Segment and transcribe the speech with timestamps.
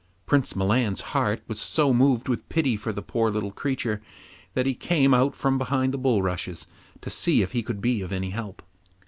[0.25, 4.01] Prince Milan's heart was so moved with pity for the poor little creature
[4.55, 6.65] that he came out from behind the bulrushes,
[7.01, 8.63] to see if he could be of any help.